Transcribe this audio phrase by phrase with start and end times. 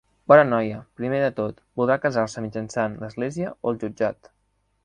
[0.31, 4.35] Bona noia, primer de tot, voldrà casar-se mitjançant l'església o el jutjat?